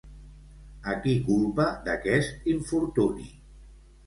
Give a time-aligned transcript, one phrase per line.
[0.93, 3.29] A qui culpa d'aquest infortuni?